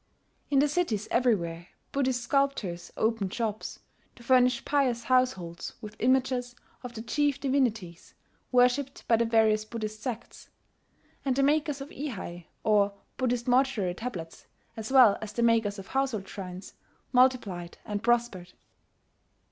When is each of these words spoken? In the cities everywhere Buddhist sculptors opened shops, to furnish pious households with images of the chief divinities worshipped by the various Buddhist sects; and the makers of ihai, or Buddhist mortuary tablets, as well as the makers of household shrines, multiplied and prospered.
In 0.49 0.57
the 0.57 0.67
cities 0.67 1.07
everywhere 1.11 1.67
Buddhist 1.91 2.23
sculptors 2.23 2.91
opened 2.97 3.31
shops, 3.35 3.81
to 4.15 4.23
furnish 4.23 4.65
pious 4.65 5.03
households 5.03 5.75
with 5.79 5.95
images 5.99 6.55
of 6.81 6.95
the 6.95 7.03
chief 7.03 7.39
divinities 7.39 8.15
worshipped 8.51 9.07
by 9.07 9.17
the 9.17 9.25
various 9.25 9.63
Buddhist 9.63 10.01
sects; 10.01 10.49
and 11.23 11.35
the 11.35 11.43
makers 11.43 11.81
of 11.81 11.89
ihai, 11.89 12.45
or 12.63 12.93
Buddhist 13.17 13.47
mortuary 13.47 13.93
tablets, 13.93 14.47
as 14.75 14.91
well 14.91 15.19
as 15.21 15.33
the 15.33 15.43
makers 15.43 15.77
of 15.77 15.85
household 15.89 16.27
shrines, 16.27 16.73
multiplied 17.13 17.77
and 17.85 18.01
prospered. 18.01 18.53